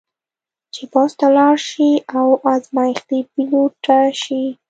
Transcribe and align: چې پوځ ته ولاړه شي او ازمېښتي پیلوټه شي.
چې 0.73 0.83
پوځ 0.91 1.11
ته 1.19 1.25
ولاړه 1.29 1.59
شي 1.67 1.91
او 2.17 2.27
ازمېښتي 2.53 3.19
پیلوټه 3.31 3.99
شي. 4.21 4.43